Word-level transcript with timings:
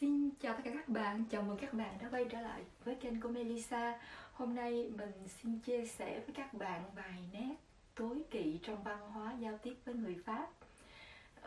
Xin 0.00 0.30
chào 0.40 0.54
tất 0.54 0.60
cả 0.64 0.70
các 0.74 0.88
bạn, 0.88 1.24
chào 1.30 1.42
mừng 1.42 1.56
các 1.56 1.74
bạn 1.74 1.98
đã 2.02 2.08
quay 2.10 2.24
trở 2.30 2.40
lại 2.40 2.64
với 2.84 2.94
kênh 2.94 3.20
của 3.20 3.28
Melissa. 3.28 4.00
Hôm 4.32 4.54
nay 4.54 4.90
mình 4.96 5.12
xin 5.28 5.58
chia 5.58 5.86
sẻ 5.86 6.20
với 6.26 6.34
các 6.34 6.54
bạn 6.54 6.84
vài 6.94 7.28
nét 7.32 7.54
tối 7.94 8.22
kỵ 8.30 8.58
trong 8.62 8.82
văn 8.82 9.10
hóa 9.10 9.34
giao 9.40 9.58
tiếp 9.58 9.74
với 9.84 9.94
người 9.94 10.16
Pháp. 10.24 10.48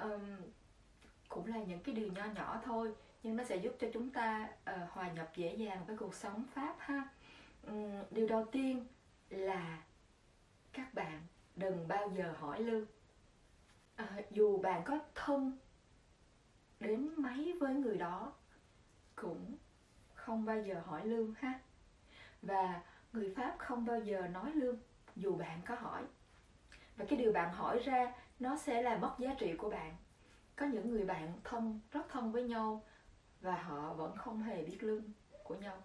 Um, 0.02 0.22
Cũng 1.30 1.48
là 1.48 1.58
những 1.58 1.80
cái 1.80 1.96
điều 1.96 2.12
nho 2.12 2.26
nhỏ 2.26 2.62
thôi 2.66 2.94
Nhưng 3.24 3.36
nó 3.36 3.44
sẽ 3.44 3.56
giúp 3.56 3.76
cho 3.80 3.88
chúng 3.94 4.10
ta 4.10 4.50
uh, 4.72 4.90
hòa 4.90 5.12
nhập 5.12 5.32
dễ 5.36 5.56
dàng 5.56 5.86
với 5.88 5.98
cuộc 5.98 6.16
sống 6.16 6.44
Pháp 6.54 6.76
ha. 6.80 7.10
Um, 7.68 8.04
Điều 8.12 8.28
đầu 8.28 8.46
tiên 8.52 8.86
là 9.30 9.84
các 10.74 10.94
bạn 10.94 11.22
đừng 11.56 11.88
bao 11.88 12.12
giờ 12.18 12.34
hỏi 12.40 12.64
lương 12.64 12.84
uh, 12.84 12.88
ờ, 13.96 14.06
Dù 14.32 14.58
bạn 14.58 14.82
có 14.86 15.00
thân 15.16 15.58
đến 16.80 17.10
mấy 17.18 17.58
với 17.60 17.74
người 17.74 17.98
đó 17.98 18.34
cũng 19.22 19.58
không 20.14 20.46
bao 20.46 20.62
giờ 20.62 20.82
hỏi 20.86 21.06
lương 21.06 21.34
ha. 21.40 21.60
Và 22.42 22.82
người 23.14 23.34
pháp 23.38 23.56
không 23.58 23.86
bao 23.86 24.00
giờ 24.00 24.28
nói 24.28 24.52
lương 24.54 24.78
dù 25.16 25.36
bạn 25.36 25.62
có 25.66 25.76
hỏi. 25.76 26.04
Và 26.98 27.06
cái 27.10 27.20
điều 27.20 27.34
bạn 27.34 27.54
hỏi 27.54 27.80
ra 27.80 28.14
nó 28.40 28.58
sẽ 28.58 28.82
là 28.82 28.98
mất 28.98 29.16
giá 29.20 29.36
trị 29.40 29.54
của 29.58 29.70
bạn. 29.70 29.96
Có 30.56 30.66
những 30.66 30.90
người 30.90 31.06
bạn 31.06 31.34
thân 31.44 31.80
rất 31.92 32.10
thân 32.10 32.32
với 32.32 32.44
nhau 32.44 32.84
và 33.42 33.56
họ 33.56 33.94
vẫn 33.94 34.18
không 34.18 34.44
hề 34.44 34.64
biết 34.64 34.84
lương 34.84 35.04
của 35.44 35.56
nhau. 35.56 35.78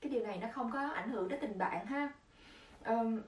Cái 0.00 0.12
điều 0.12 0.26
này 0.26 0.38
nó 0.38 0.48
không 0.52 0.72
có 0.72 0.88
ảnh 0.88 1.10
hưởng 1.10 1.28
đến 1.28 1.40
tình 1.40 1.58
bạn 1.58 1.86
ha. 1.86 2.12
Um, 2.84 3.22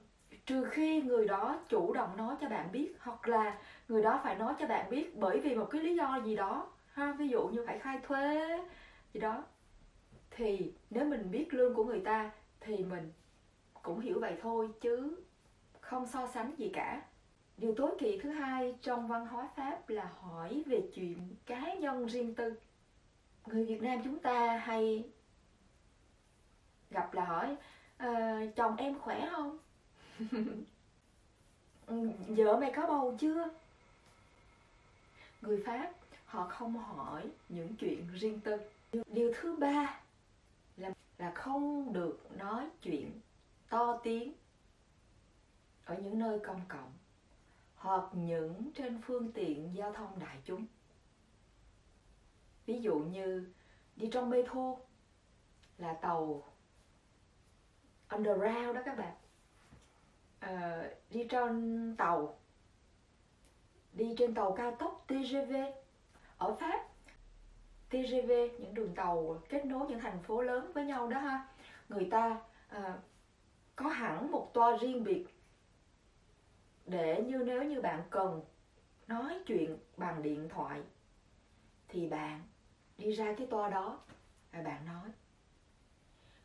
trừ 0.45 0.65
khi 0.65 1.01
người 1.01 1.27
đó 1.27 1.59
chủ 1.69 1.93
động 1.93 2.17
nói 2.17 2.35
cho 2.41 2.49
bạn 2.49 2.71
biết 2.71 2.95
hoặc 2.99 3.27
là 3.27 3.57
người 3.87 4.03
đó 4.03 4.19
phải 4.23 4.35
nói 4.35 4.53
cho 4.59 4.67
bạn 4.67 4.89
biết 4.89 5.17
bởi 5.17 5.39
vì 5.39 5.55
một 5.55 5.67
cái 5.71 5.81
lý 5.81 5.95
do 5.95 6.21
gì 6.25 6.35
đó 6.35 6.67
ha. 6.93 7.11
Ví 7.11 7.27
dụ 7.27 7.47
như 7.47 7.63
phải 7.67 7.79
khai 7.79 7.99
thuế 8.03 8.59
gì 9.13 9.19
đó 9.19 9.43
thì 10.31 10.71
nếu 10.89 11.05
mình 11.05 11.31
biết 11.31 11.53
lương 11.53 11.73
của 11.73 11.83
người 11.83 12.01
ta 12.05 12.31
thì 12.59 12.77
mình 12.83 13.11
cũng 13.81 13.99
hiểu 13.99 14.19
vậy 14.19 14.37
thôi 14.41 14.69
chứ 14.81 15.15
không 15.81 16.07
so 16.07 16.27
sánh 16.27 16.55
gì 16.57 16.69
cả. 16.73 17.01
Điều 17.57 17.73
tối 17.77 17.91
kỵ 17.99 18.19
thứ 18.23 18.29
hai 18.29 18.75
trong 18.81 19.07
văn 19.07 19.25
hóa 19.25 19.49
pháp 19.55 19.89
là 19.89 20.05
hỏi 20.19 20.63
về 20.65 20.83
chuyện 20.95 21.35
cá 21.45 21.73
nhân 21.73 22.05
riêng 22.05 22.35
tư. 22.35 22.53
Người 23.45 23.65
việt 23.65 23.81
nam 23.81 24.01
chúng 24.03 24.19
ta 24.19 24.57
hay 24.57 25.03
gặp 26.91 27.13
là 27.13 27.25
hỏi 27.25 27.55
à, 27.97 28.41
chồng 28.55 28.75
em 28.75 28.99
khỏe 28.99 29.29
không? 29.31 29.57
Ừ, 31.89 32.09
Vợ 32.27 32.57
mày 32.59 32.71
có 32.75 32.87
bầu 32.87 33.17
chưa? 33.19 33.49
Người 35.41 35.63
pháp 35.65 35.91
họ 36.25 36.47
không 36.47 36.77
hỏi 36.77 37.29
những 37.49 37.75
chuyện 37.79 38.07
riêng 38.13 38.39
tư 38.39 38.57
điều 38.91 39.31
thứ 39.35 39.55
ba 39.55 40.01
là 40.77 40.93
là 41.17 41.31
không 41.35 41.93
được 41.93 42.37
nói 42.37 42.69
chuyện 42.81 43.21
to 43.69 43.99
tiếng 44.03 44.33
ở 45.85 45.97
những 46.03 46.19
nơi 46.19 46.39
công 46.43 46.61
cộng 46.67 46.93
hoặc 47.75 48.03
những 48.13 48.71
trên 48.75 49.01
phương 49.01 49.31
tiện 49.31 49.75
giao 49.75 49.93
thông 49.93 50.19
đại 50.19 50.37
chúng. 50.45 50.65
Ví 52.65 52.81
dụ 52.81 52.99
như 52.99 53.53
đi 53.95 54.09
trong 54.11 54.29
metro 54.29 54.75
là 55.77 55.93
tàu 55.93 56.43
underground 58.09 58.75
đó 58.75 58.81
các 58.85 58.97
bạn. 58.97 59.15
À, 60.39 60.83
đi 61.09 61.27
trên 61.29 61.95
tàu 61.97 62.39
đi 63.93 64.15
trên 64.17 64.33
tàu 64.33 64.55
cao 64.57 64.75
tốc 64.79 65.05
TGV 65.07 65.53
ở 66.37 66.55
Pháp 66.55 66.88
TGV 67.89 68.31
những 68.59 68.73
đường 68.73 68.95
tàu 68.95 69.41
kết 69.49 69.65
nối 69.65 69.87
những 69.87 69.99
thành 69.99 70.21
phố 70.21 70.41
lớn 70.41 70.71
với 70.73 70.85
nhau 70.85 71.07
đó 71.07 71.19
ha. 71.19 71.47
Người 71.89 72.07
ta 72.11 72.41
à, 72.67 72.97
có 73.75 73.87
hẳn 73.87 74.31
một 74.31 74.53
toa 74.53 74.77
riêng 74.77 75.03
biệt 75.03 75.25
để 76.85 77.21
như 77.21 77.37
nếu 77.45 77.63
như 77.63 77.81
bạn 77.81 78.03
cần 78.09 78.41
nói 79.07 79.39
chuyện 79.45 79.77
bằng 79.97 80.21
điện 80.21 80.49
thoại 80.49 80.81
thì 81.87 82.07
bạn 82.07 82.41
đi 82.97 83.11
ra 83.11 83.33
cái 83.37 83.47
toa 83.47 83.69
đó 83.69 83.99
và 84.51 84.61
bạn 84.61 84.85
nói. 84.85 85.09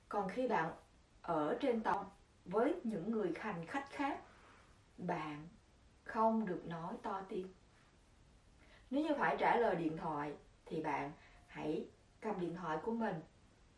Còn 0.08 0.28
khi 0.28 0.48
bạn 0.48 0.72
ở 1.22 1.56
trên 1.60 1.80
tàu 1.80 2.12
với 2.44 2.74
những 2.84 3.10
người 3.10 3.32
hành 3.36 3.66
khách 3.66 3.90
khác 3.90 4.20
bạn 4.98 5.48
không 6.04 6.46
được 6.46 6.66
nói 6.66 6.94
to 7.02 7.22
tiếng. 7.28 7.48
Nếu 8.90 9.04
như 9.04 9.14
phải 9.18 9.36
trả 9.38 9.56
lời 9.56 9.76
điện 9.76 9.96
thoại 9.96 10.32
thì 10.66 10.82
bạn 10.82 11.12
hãy 11.54 11.86
cầm 12.20 12.40
điện 12.40 12.54
thoại 12.54 12.78
của 12.84 12.92
mình 12.92 13.14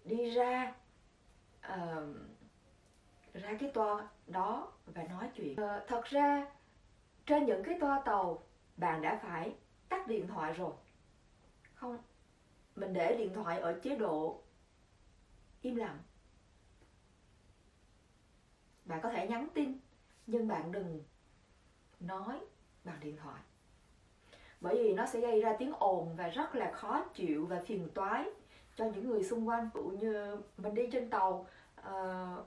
đi 0.04 0.30
ra 0.30 0.74
uh, 1.58 2.16
ra 3.32 3.56
cái 3.60 3.70
toa 3.74 4.08
đó 4.26 4.72
và 4.86 5.02
nói 5.02 5.30
chuyện. 5.34 5.52
Uh, 5.52 5.88
thật 5.88 6.04
ra 6.04 6.52
trên 7.26 7.46
những 7.46 7.62
cái 7.64 7.78
toa 7.80 8.02
tàu 8.04 8.46
bạn 8.76 9.02
đã 9.02 9.20
phải 9.22 9.56
tắt 9.88 10.06
điện 10.06 10.26
thoại 10.26 10.52
rồi. 10.52 10.72
Không 11.74 11.98
mình 12.76 12.92
để 12.92 13.16
điện 13.18 13.34
thoại 13.34 13.60
ở 13.60 13.80
chế 13.82 13.96
độ 13.96 14.42
im 15.62 15.76
lặng. 15.76 15.98
Bạn 18.84 19.00
có 19.02 19.10
thể 19.10 19.28
nhắn 19.28 19.48
tin 19.54 19.78
nhưng 20.26 20.48
bạn 20.48 20.72
đừng 20.72 21.04
nói 22.00 22.40
bằng 22.84 23.00
điện 23.00 23.16
thoại 23.16 23.42
bởi 24.60 24.74
vì 24.82 24.92
nó 24.92 25.06
sẽ 25.06 25.20
gây 25.20 25.40
ra 25.40 25.52
tiếng 25.58 25.72
ồn 25.78 26.08
và 26.16 26.28
rất 26.28 26.54
là 26.54 26.72
khó 26.72 27.04
chịu 27.14 27.46
và 27.46 27.60
phiền 27.66 27.88
toái 27.94 28.24
cho 28.76 28.84
những 28.84 29.08
người 29.08 29.24
xung 29.24 29.48
quanh 29.48 29.70
ví 29.74 29.80
dụ 29.80 29.88
như 29.88 30.36
mình 30.58 30.74
đi 30.74 30.86
trên 30.92 31.10
tàu 31.10 31.46
uh, 31.80 31.86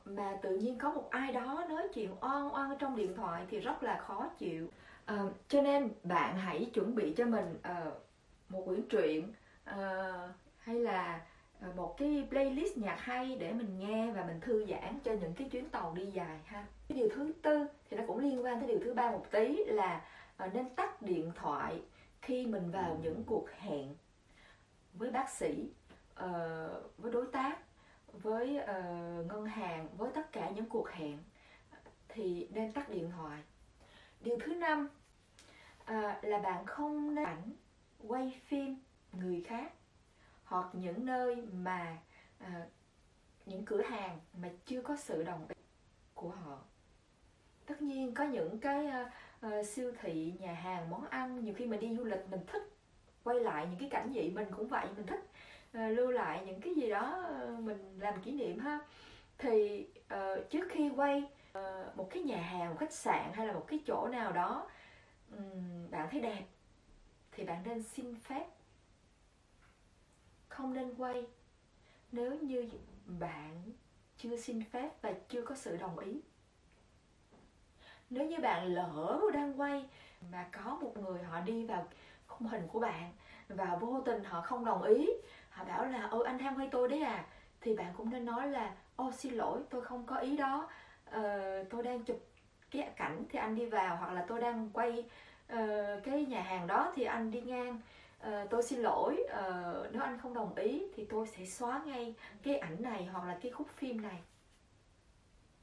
mà 0.06 0.38
tự 0.42 0.58
nhiên 0.58 0.78
có 0.78 0.92
một 0.92 1.09
ai 1.09 1.31
đó 1.31 1.66
nói 1.69 1.88
chuyện 1.94 2.16
oan 2.22 2.53
oan 2.53 2.78
trong 2.80 2.96
điện 2.96 3.16
thoại 3.16 3.46
thì 3.50 3.59
rất 3.59 3.84
là 3.84 3.98
khó 3.98 4.28
chịu. 4.38 4.68
Uh, 5.14 5.31
cho 5.48 5.62
nên 5.62 5.90
bạn 6.03 6.38
hãy 6.38 6.69
chuẩn 6.74 6.96
bị 6.96 7.14
cho 7.18 7.25
mình 7.25 7.58
uh, 7.72 7.94
một 8.50 8.64
quyển 8.66 8.81
truyện 8.90 9.34
uh, 9.69 9.75
hay 10.58 10.80
là 10.80 11.22
một 11.75 11.98
cái 11.98 12.28
playlist 12.30 12.78
nhạc 12.78 12.98
hay 13.00 13.36
để 13.36 13.53
mình 13.53 13.80
nghe 13.80 14.12
và 14.12 14.24
mình 14.24 14.40
thư 14.40 14.66
giãn 14.66 15.00
cho 15.03 15.12
những 15.12 15.34
cái 15.34 15.50
chuyến 15.50 15.69
tàu 15.69 15.94
đi 15.96 16.06
dài 16.06 16.40
ha. 16.46 16.66
Cái 16.90 16.98
điều 16.98 17.09
thứ 17.16 17.34
tư 17.42 17.66
thì 17.90 17.98
nó 17.98 18.03
cũng 18.08 18.18
liên 18.18 18.46
quan 18.46 18.59
tới 18.59 18.68
điều 18.68 18.80
thứ 18.84 18.94
ba 18.94 19.12
một 19.12 19.25
tí 19.31 19.64
là 19.66 20.02
nên 20.53 20.69
tắt 20.69 21.02
điện 21.02 21.31
thoại 21.36 21.81
khi 22.22 22.46
mình 22.46 22.72
vào 22.72 23.00
những 23.02 23.24
cuộc 23.24 23.50
hẹn 23.52 23.96
với 24.94 25.12
bác 25.12 25.30
sĩ 25.30 25.69
uh, 26.12 26.97
với 26.97 27.12
đối 27.12 27.28
tác 27.31 27.59
với 28.12 28.59
uh, 28.63 29.25
ngân 29.28 29.46
hàng 29.46 29.88
với 29.97 30.12
tất 30.16 30.31
cả 30.31 30.50
những 30.50 30.69
cuộc 30.69 30.90
hẹn 30.90 31.18
thì 32.07 32.47
nên 32.52 32.72
tắt 32.72 32.90
điện 32.90 33.12
thoại. 33.12 33.44
Điều 34.22 34.38
thứ 34.46 34.56
năm 34.56 34.90
uh, 35.81 36.24
là 36.24 36.40
bạn 36.44 36.66
không 36.66 37.16
nên 37.16 37.25
ảnh 37.25 37.52
quay 38.07 38.41
phim 38.47 38.78
người 39.13 39.41
khác 39.41 39.74
hoặc 40.44 40.68
những 40.74 41.06
nơi 41.06 41.36
mà 41.36 41.97
uh, 42.44 42.47
những 43.46 43.66
cửa 43.66 43.81
hàng 43.81 44.19
mà 44.34 44.50
chưa 44.66 44.81
có 44.81 44.96
sự 44.96 45.24
đồng 45.24 45.47
ý 45.47 45.63
của 46.13 46.30
họ. 46.30 46.59
Tất 47.66 47.81
nhiên 47.81 48.13
có 48.13 48.24
những 48.24 48.59
cái 48.59 48.88
uh, 49.48 49.66
siêu 49.66 49.92
thị 50.02 50.34
nhà 50.40 50.54
hàng 50.54 50.90
món 50.90 51.06
ăn 51.08 51.44
nhiều 51.44 51.54
khi 51.58 51.66
mình 51.66 51.80
đi 51.80 51.96
du 51.96 52.04
lịch 52.04 52.26
mình 52.32 52.40
thích 52.48 52.64
quay 53.24 53.40
lại 53.40 53.68
những 53.70 53.80
cái 53.80 53.90
cảnh 53.90 54.12
vậy 54.14 54.32
mình 54.36 54.48
cũng 54.58 54.68
vậy 54.68 54.88
mình 54.96 55.06
thích 55.06 55.30
uh, 55.78 55.98
lưu 55.98 56.12
lại 56.12 56.44
những 56.46 56.62
cái 56.62 56.76
gì 56.76 56.90
đó 56.90 57.30
uh, 57.44 57.60
mình 57.60 58.00
làm 58.00 58.22
kỷ 58.22 58.32
niệm 58.32 58.60
ha. 58.60 58.80
Thì 59.38 59.88
uh, 60.14 60.50
trước 60.50 60.68
khi 60.70 60.90
quay 60.90 61.24
uh, 61.58 61.98
một 61.98 62.08
cái 62.10 62.24
nhà 62.24 62.42
hàng 62.42 62.70
một 62.70 62.76
khách 62.80 62.94
sạn 62.94 63.32
hay 63.34 63.48
là 63.48 63.54
một 63.54 63.66
cái 63.68 63.80
chỗ 63.86 64.08
nào 64.08 64.32
đó 64.32 64.70
um, 65.38 65.92
bạn 65.92 66.08
thấy 66.12 66.22
đẹp 66.22 66.44
thì 67.32 67.44
bạn 67.44 67.64
nên 67.66 67.84
xin 67.84 68.16
phép 68.16 68.46
không 70.48 70.74
nên 70.74 70.96
quay. 70.96 71.28
Nếu 72.12 72.36
như 72.36 72.69
bạn 73.19 73.72
chưa 74.18 74.38
xin 74.38 74.63
phép 74.63 75.02
và 75.02 75.13
chưa 75.30 75.42
có 75.42 75.56
sự 75.56 75.78
đồng 75.78 76.00
ý 76.00 76.22
nếu 78.10 78.26
như 78.26 78.38
bạn 78.38 78.74
lỡ 78.74 79.22
đang 79.34 79.62
quay 79.62 79.86
mà 80.32 80.46
có 80.52 80.78
một 80.82 80.98
người 80.98 81.24
họ 81.24 81.40
đi 81.40 81.66
vào 81.66 81.88
khung 82.28 82.48
hình 82.48 82.68
của 82.68 82.80
bạn 82.80 83.12
và 83.50 83.78
vô 83.80 84.02
tình 84.06 84.24
họ 84.24 84.42
không 84.42 84.66
đồng 84.66 84.84
ý 84.84 85.10
họ 85.50 85.64
bảo 85.64 85.86
là 85.86 86.08
ôi 86.12 86.24
anh 86.26 86.38
đang 86.38 86.58
quay 86.58 86.68
tôi 86.72 86.90
đấy 86.90 87.02
à? 87.02 87.26
Thì 87.62 87.76
bạn 87.76 87.94
cũng 87.98 88.10
nên 88.10 88.26
nói 88.26 88.48
là 88.48 88.72
ô 88.96 89.12
xin 89.12 89.34
lỗi 89.34 89.60
tôi 89.70 89.82
không 89.82 90.06
có 90.06 90.16
ý 90.16 90.38
đó. 90.38 90.70
Ờ, 91.06 91.64
tôi 91.70 91.84
đang 91.84 92.04
chụp 92.04 92.20
cái 92.72 92.90
cảnh 92.96 93.24
thì 93.30 93.40
anh 93.40 93.56
đi 93.56 93.66
vào 93.66 93.98
hoặc 93.98 94.14
là 94.14 94.26
tôi 94.28 94.42
đang 94.42 94.70
quay 94.74 95.06
uh, 95.54 96.04
cái 96.04 96.26
nhà 96.26 96.42
hàng 96.42 96.68
đó 96.68 96.92
thì 96.96 97.04
anh 97.04 97.32
đi 97.32 97.42
ngang. 97.42 97.80
Uh, 98.28 98.50
tôi 98.50 98.64
xin 98.64 98.80
lỗi 98.80 99.24
uh, 99.24 99.92
nếu 99.92 100.02
anh 100.02 100.20
không 100.22 100.34
đồng 100.34 100.56
ý 100.56 100.84
thì 100.96 101.06
tôi 101.06 101.28
sẽ 101.28 101.46
xóa 101.46 101.82
ngay 101.86 102.16
cái 102.44 102.58
ảnh 102.58 102.76
này 102.80 103.06
hoặc 103.06 103.28
là 103.28 103.38
cái 103.42 103.52
khúc 103.52 103.68
phim 103.76 104.02
này 104.02 104.20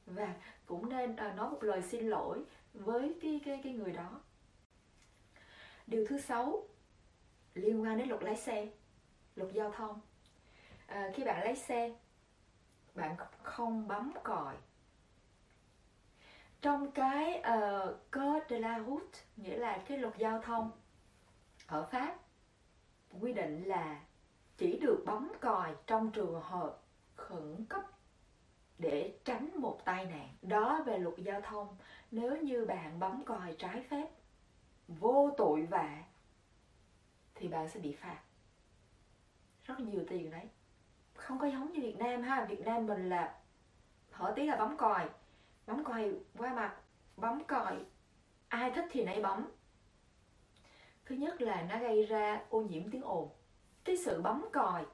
và 0.07 0.35
cũng 0.65 0.89
nên 0.89 1.15
à, 1.15 1.33
nói 1.33 1.49
một 1.49 1.63
lời 1.63 1.81
xin 1.81 2.07
lỗi 2.07 2.43
với 2.73 3.15
cái 3.21 3.41
cái 3.45 3.61
cái 3.63 3.73
người 3.73 3.91
đó. 3.91 4.21
Điều 5.87 6.05
thứ 6.09 6.19
sáu 6.19 6.67
liên 7.53 7.81
quan 7.81 7.97
đến 7.97 8.09
luật 8.09 8.23
lái 8.23 8.35
xe 8.35 8.67
luật 9.35 9.53
giao 9.53 9.71
thông. 9.71 9.99
À, 10.87 11.11
khi 11.13 11.23
bạn 11.23 11.43
lái 11.43 11.55
xe 11.55 11.95
bạn 12.95 13.15
không 13.43 13.87
bấm 13.87 14.11
còi. 14.23 14.55
Trong 16.61 16.91
cái 16.91 17.39
uh, 17.39 18.11
code 18.11 18.45
de 18.49 18.59
la 18.59 18.79
route 18.79 19.19
nghĩa 19.35 19.57
là 19.57 19.83
cái 19.87 19.97
luật 19.97 20.17
giao 20.17 20.41
thông 20.41 20.71
ở 21.67 21.87
pháp 21.91 22.15
quy 23.21 23.33
định 23.33 23.63
là 23.63 24.01
chỉ 24.57 24.79
được 24.79 25.03
bấm 25.05 25.31
còi 25.41 25.75
trong 25.87 26.11
trường 26.11 26.41
hợp 26.41 26.81
khẩn 27.15 27.65
cấp 27.69 27.81
để 28.77 29.13
tránh 29.25 29.49
một 29.55 29.85
tai 29.85 30.05
nạn. 30.05 30.29
Đó 30.41 30.83
về 30.85 30.97
luật 30.97 31.15
giao 31.17 31.41
thông. 31.41 31.77
Nếu 32.11 32.37
như 32.37 32.65
bạn 32.65 32.99
bấm 32.99 33.23
còi 33.25 33.55
trái 33.57 33.83
phép, 33.89 34.07
vô 34.87 35.31
tội 35.37 35.61
vạ, 35.61 36.03
thì 37.35 37.47
bạn 37.47 37.69
sẽ 37.69 37.79
bị 37.79 37.93
phạt. 37.93 38.19
Rất 39.63 39.79
nhiều 39.79 40.03
tiền 40.09 40.31
đấy. 40.31 40.49
Không 41.13 41.39
có 41.39 41.47
giống 41.47 41.73
như 41.73 41.81
Việt 41.81 41.97
Nam 41.97 42.21
ha. 42.21 42.45
Việt 42.45 42.65
Nam 42.65 42.85
mình 42.87 43.09
là 43.09 43.35
thở 44.11 44.33
tí 44.35 44.45
là 44.45 44.55
bấm 44.55 44.77
còi. 44.77 45.09
Bấm 45.67 45.83
còi 45.83 46.13
qua 46.37 46.53
mặt. 46.53 46.75
Bấm 47.17 47.43
còi, 47.43 47.75
ai 48.47 48.71
thích 48.71 48.85
thì 48.91 49.03
nấy 49.03 49.21
bấm. 49.21 49.51
Thứ 51.05 51.15
nhất 51.15 51.41
là 51.41 51.61
nó 51.61 51.79
gây 51.79 52.05
ra 52.05 52.41
ô 52.49 52.61
nhiễm 52.61 52.91
tiếng 52.91 53.01
ồn. 53.01 53.29
Cái 53.83 53.97
sự 53.97 54.21
bấm 54.21 54.45
còi 54.53 54.85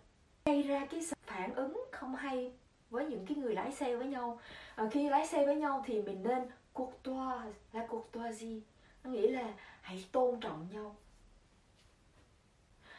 gây 0.46 0.64
ra 0.64 0.86
cái 0.90 1.02
phản 1.26 1.56
ứng 1.56 1.86
không 1.92 2.16
hay 2.16 2.54
với 2.94 3.06
những 3.06 3.26
cái 3.26 3.38
người 3.38 3.56
lái 3.56 3.72
xe 3.72 3.96
với 3.96 4.08
nhau. 4.08 4.40
À, 4.76 4.86
khi 4.92 5.10
lái 5.10 5.28
xe 5.28 5.46
với 5.46 5.56
nhau 5.56 5.84
thì 5.86 6.02
mình 6.02 6.24
nên 6.24 6.44
courtois 6.74 7.56
là 7.72 7.88
courtoisie. 7.88 8.62
Nó 9.04 9.10
nghĩa 9.10 9.32
là 9.32 9.54
hãy 9.82 10.06
tôn 10.12 10.40
trọng 10.40 10.68
nhau. 10.74 10.96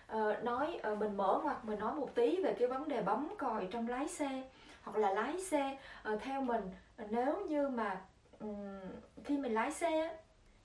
À, 0.07 0.41
nói 0.43 0.81
à, 0.83 0.95
mình 0.95 1.17
mở 1.17 1.41
ngoặt 1.43 1.65
mình 1.65 1.79
nói 1.79 1.95
một 1.95 2.15
tí 2.15 2.43
về 2.43 2.57
cái 2.59 2.69
vấn 2.69 2.89
đề 2.89 3.03
bấm 3.03 3.29
còi 3.39 3.69
trong 3.71 3.89
lái 3.89 4.09
xe 4.09 4.43
hoặc 4.83 4.97
là 4.97 5.15
lái 5.15 5.41
xe. 5.41 5.79
À, 6.03 6.17
theo 6.21 6.41
mình 6.41 6.63
nếu 7.11 7.47
như 7.49 7.69
mà 7.69 8.01
um, 8.41 8.81
khi 9.25 9.39
mình 9.39 9.55
lái 9.55 9.73
xe 9.73 10.17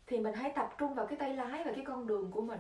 thì 0.08 0.20
mình 0.20 0.34
hãy 0.34 0.52
tập 0.56 0.76
trung 0.78 0.94
vào 0.94 1.08
cái 1.08 1.18
tay 1.18 1.34
lái 1.34 1.64
và 1.64 1.72
cái 1.76 1.86
con 1.86 2.08
đường 2.08 2.32
của 2.32 2.42
mình 2.42 2.60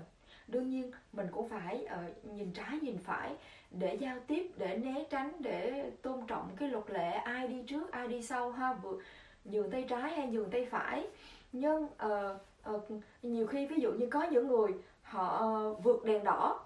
đương 0.51 0.69
nhiên 0.69 0.92
mình 1.13 1.28
cũng 1.31 1.50
phải 1.50 1.86
uh, 1.86 2.25
nhìn 2.25 2.51
trái 2.51 2.80
nhìn 2.81 2.98
phải 2.98 3.36
để 3.72 3.96
giao 3.96 4.19
tiếp 4.28 4.51
để 4.57 4.78
né 4.78 5.04
tránh 5.10 5.31
để 5.40 5.92
tôn 6.01 6.28
trọng 6.28 6.50
cái 6.57 6.69
luật 6.69 6.90
lệ 6.90 7.12
ai 7.12 7.48
đi 7.48 7.63
trước 7.68 7.92
ai 7.92 8.07
đi 8.07 8.22
sau 8.22 8.51
ha 8.51 8.74
vừa 8.74 8.98
nhường 9.46 9.72
tay 9.72 9.86
trái 9.90 10.12
hay 10.12 10.28
nhường 10.28 10.51
tay 10.51 10.66
phải. 10.66 11.07
Nhưng 11.51 11.84
uh, 11.84 12.75
uh, 12.75 13.04
nhiều 13.24 13.48
khi 13.48 13.68
ví 13.68 13.75
dụ 13.80 13.92
như 13.92 14.07
có 14.12 14.24
những 14.24 14.48
người 14.48 14.74
họ 15.01 15.46
uh, 15.46 15.84
vượt 15.84 16.06
đèn 16.06 16.24
đỏ 16.24 16.66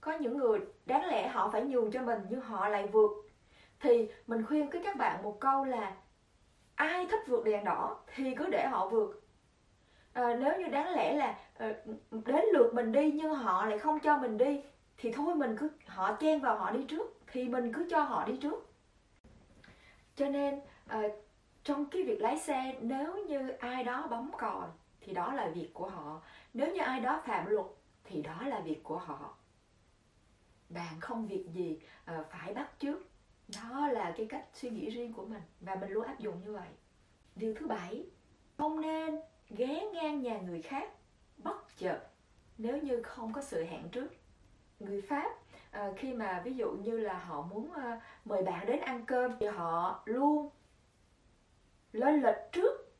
có 0.00 0.12
những 0.12 0.38
người 0.38 0.60
đáng 0.86 1.06
lẽ 1.06 1.28
họ 1.28 1.50
phải 1.52 1.62
nhường 1.62 1.90
cho 1.90 2.02
mình 2.02 2.20
nhưng 2.30 2.40
họ 2.40 2.68
lại 2.68 2.86
vượt. 2.86 3.10
Thì 3.80 4.08
mình 4.26 4.46
khuyên 4.46 4.70
với 4.70 4.80
các 4.84 4.96
bạn 4.96 5.22
một 5.22 5.40
câu 5.40 5.64
là 5.64 5.96
ai 6.74 7.06
thích 7.10 7.20
vượt 7.26 7.44
đèn 7.44 7.64
đỏ 7.64 7.96
thì 8.14 8.34
cứ 8.34 8.46
để 8.46 8.66
họ 8.68 8.88
vượt 8.88 9.21
à, 10.12 10.34
nếu 10.40 10.58
như 10.58 10.66
đáng 10.66 10.90
lẽ 10.90 11.14
là 11.14 11.38
à, 11.54 11.74
đến 12.10 12.44
lượt 12.52 12.74
mình 12.74 12.92
đi 12.92 13.10
nhưng 13.12 13.34
họ 13.34 13.66
lại 13.66 13.78
không 13.78 14.00
cho 14.00 14.18
mình 14.18 14.38
đi 14.38 14.60
thì 14.96 15.12
thôi 15.12 15.34
mình 15.34 15.56
cứ 15.58 15.68
họ 15.86 16.16
chen 16.20 16.40
vào 16.40 16.58
họ 16.58 16.70
đi 16.70 16.84
trước 16.88 17.18
thì 17.26 17.48
mình 17.48 17.72
cứ 17.72 17.86
cho 17.90 18.02
họ 18.02 18.24
đi 18.24 18.36
trước. 18.36 18.72
Cho 20.16 20.28
nên 20.28 20.60
à, 20.86 21.02
trong 21.64 21.86
cái 21.86 22.02
việc 22.02 22.20
lái 22.20 22.38
xe 22.38 22.76
nếu 22.80 23.24
như 23.28 23.48
ai 23.48 23.84
đó 23.84 24.06
bấm 24.10 24.30
còi 24.38 24.68
thì 25.00 25.12
đó 25.12 25.32
là 25.32 25.48
việc 25.48 25.70
của 25.74 25.88
họ. 25.88 26.22
Nếu 26.54 26.74
như 26.74 26.80
ai 26.80 27.00
đó 27.00 27.22
phạm 27.26 27.46
luật 27.46 27.66
thì 28.04 28.22
đó 28.22 28.42
là 28.46 28.60
việc 28.60 28.82
của 28.82 28.98
họ. 28.98 29.34
Bạn 30.68 31.00
không 31.00 31.26
việc 31.26 31.46
gì 31.52 31.80
à, 32.04 32.24
phải 32.30 32.54
bắt 32.54 32.78
trước 32.78 33.08
đó 33.62 33.88
là 33.88 34.14
cái 34.16 34.26
cách 34.26 34.44
suy 34.54 34.70
nghĩ 34.70 34.90
riêng 34.90 35.12
của 35.12 35.24
mình 35.24 35.42
và 35.60 35.74
mình 35.74 35.90
luôn 35.90 36.04
áp 36.04 36.18
dụng 36.18 36.40
như 36.44 36.52
vậy. 36.52 36.68
Điều 37.36 37.54
thứ 37.54 37.66
bảy 37.66 38.04
không 38.56 38.80
nên 38.80 39.20
ghé 39.56 39.90
ngang 39.92 40.22
nhà 40.22 40.38
người 40.38 40.62
khác 40.62 40.92
bất 41.36 41.76
chợt 41.76 41.98
nếu 42.58 42.78
như 42.78 43.02
không 43.02 43.32
có 43.32 43.42
sự 43.42 43.64
hẹn 43.64 43.88
trước. 43.88 44.08
Người 44.80 45.02
pháp 45.02 45.32
à, 45.70 45.90
khi 45.96 46.14
mà 46.14 46.42
ví 46.44 46.54
dụ 46.54 46.70
như 46.70 46.98
là 46.98 47.18
họ 47.18 47.42
muốn 47.42 47.72
à, 47.72 48.00
mời 48.24 48.42
bạn 48.42 48.66
đến 48.66 48.80
ăn 48.80 49.06
cơm 49.06 49.32
thì 49.40 49.46
họ 49.46 50.02
luôn 50.04 50.50
lên 51.92 52.22
lịch 52.22 52.52
trước 52.52 52.92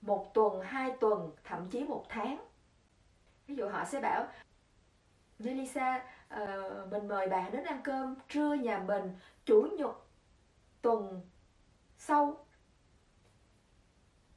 một 0.00 0.34
tuần 0.34 0.60
hai 0.62 0.90
tuần 1.00 1.32
thậm 1.44 1.70
chí 1.70 1.84
một 1.84 2.04
tháng. 2.08 2.44
Ví 3.46 3.54
dụ 3.54 3.68
họ 3.68 3.84
sẽ 3.84 4.00
bảo 4.00 4.26
Melissa 5.38 5.96
uh, 5.96 6.02
ờ, 6.28 6.86
mình 6.90 7.08
mời 7.08 7.28
bạn 7.28 7.52
đến 7.52 7.64
ăn 7.64 7.80
cơm 7.84 8.14
trưa 8.28 8.54
nhà 8.54 8.78
mình 8.78 9.18
chủ 9.44 9.68
nhật 9.78 9.96
tuần 10.82 11.20
sau. 11.98 12.46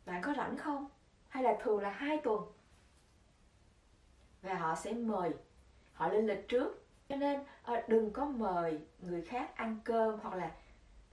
Bạn 0.05 0.21
có 0.21 0.33
rảnh 0.37 0.57
không? 0.57 0.89
Hay 1.31 1.43
là 1.43 1.57
thường 1.63 1.81
là 1.81 1.89
hai 1.89 2.17
tuần? 2.17 2.41
Và 4.41 4.53
họ 4.53 4.75
sẽ 4.75 4.93
mời 4.93 5.31
họ 5.93 6.07
lên 6.07 6.27
lịch 6.27 6.47
trước. 6.47 6.85
Cho 7.09 7.15
nên 7.15 7.43
ờ, 7.63 7.81
đừng 7.87 8.13
có 8.13 8.25
mời 8.25 8.79
người 8.99 9.21
khác 9.21 9.55
ăn 9.55 9.79
cơm 9.83 10.19
hoặc 10.19 10.35
là 10.35 10.51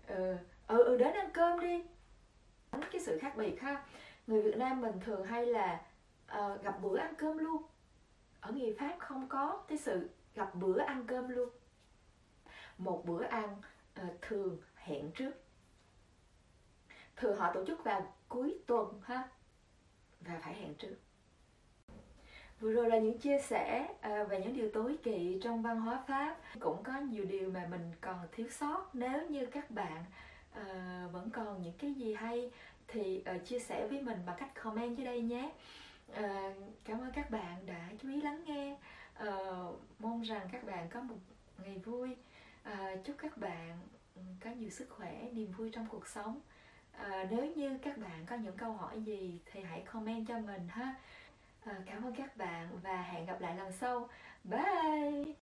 ừ, 0.07 0.37
ừ 0.67 0.97
đến 0.97 1.15
ăn 1.15 1.31
cơm 1.35 1.61
đi. 1.61 1.85
Cái 2.93 3.01
sự 3.01 3.19
khác 3.19 3.37
biệt 3.37 3.61
ha. 3.61 3.85
Người 4.27 4.43
Việt 4.43 4.57
Nam 4.57 4.81
mình 4.81 5.01
thường 5.01 5.25
hay 5.25 5.47
là 5.47 5.83
uh, 6.39 6.63
gặp 6.63 6.83
bữa 6.83 6.99
ăn 6.99 7.15
cơm 7.19 7.39
luôn. 7.39 7.63
Ở 8.41 8.53
người 8.53 8.77
Pháp 8.79 8.97
không 8.99 9.29
có 9.29 9.65
cái 9.69 9.79
sự 9.79 10.11
gặp 10.35 10.55
bữa 10.55 10.79
ăn 10.79 11.05
cơm 11.07 11.29
luôn. 11.29 11.49
Một 12.79 13.03
bữa 13.07 13.25
ăn 13.25 13.57
uh, 14.01 14.23
thường 14.23 14.59
hẹn 14.75 15.11
trước. 15.13 15.33
Thường 17.17 17.39
họ 17.39 17.53
tổ 17.53 17.65
chức 17.67 17.85
vào 17.85 18.15
cuối 18.29 18.59
tuần 18.67 19.01
ha 19.05 19.29
và 20.21 20.39
phải 20.43 20.55
hẹn 20.55 20.75
trước. 20.75 20.97
Vừa 22.61 22.73
rồi 22.73 22.89
là 22.89 22.99
những 22.99 23.19
chia 23.19 23.39
sẻ 23.39 23.89
ờ, 24.01 24.25
về 24.25 24.41
những 24.41 24.57
điều 24.57 24.71
tối 24.71 24.97
kỵ 25.03 25.41
trong 25.43 25.63
văn 25.63 25.81
hóa 25.81 26.05
pháp. 26.07 26.37
Cũng 26.61 26.83
có 26.83 26.93
nhiều 26.99 27.25
điều 27.25 27.51
mà 27.51 27.67
mình 27.71 27.93
còn 28.01 28.19
thiếu 28.33 28.49
sót. 28.51 28.91
Nếu 28.93 29.29
như 29.29 29.47
các 29.47 29.71
bạn 29.71 30.05
uh, 30.61 31.13
vẫn 31.13 31.31
còn 31.33 31.63
những 31.63 31.73
cái 31.79 31.95
gì 31.95 32.15
hay 32.15 32.51
thì 32.89 33.23
uh, 33.37 33.45
chia 33.45 33.59
sẻ 33.59 33.87
với 33.87 34.03
mình 34.03 34.19
bằng 34.27 34.37
cách 34.39 34.63
comment 34.63 34.97
dưới 34.97 35.07
đây 35.07 35.23
nhé. 35.23 35.53
Uh, 36.11 36.57
cảm 36.85 37.01
ơn 37.01 37.11
các 37.15 37.31
bạn 37.31 37.67
đã 37.67 37.89
chú 37.99 38.09
ý 38.09 38.21
lắng 38.21 38.45
nghe. 38.47 38.77
Uh, 39.29 39.81
mong 39.99 40.23
rằng 40.23 40.49
các 40.53 40.65
bạn 40.65 40.89
có 40.89 41.01
một 41.01 41.17
ngày 41.65 41.79
vui. 41.79 42.17
Uh, 42.73 43.05
chúc 43.05 43.17
các 43.19 43.37
bạn 43.39 43.79
có 44.45 44.51
nhiều 44.51 44.71
sức 44.71 44.91
khỏe 44.91 45.31
niềm 45.33 45.53
vui 45.53 45.71
trong 45.73 45.87
cuộc 45.91 46.09
sống 46.09 46.41
à, 46.99 47.27
nếu 47.31 47.47
như 47.57 47.79
các 47.83 47.99
bạn 47.99 48.27
có 48.27 48.37
những 48.37 48.57
câu 48.57 48.73
hỏi 48.73 49.01
gì 49.03 49.39
thì 49.53 49.61
hãy 49.63 49.83
comment 49.93 50.27
cho 50.29 50.39
mình 50.39 50.69
ha. 50.69 50.95
À, 51.65 51.75
cảm 51.87 52.05
ơn 52.05 52.15
các 52.15 52.37
bạn 52.37 52.69
và 52.83 53.03
hẹn 53.03 53.27
gặp 53.27 53.41
lại 53.41 53.57
lần 53.57 53.73
sau. 53.73 54.09
Bye! 54.45 55.39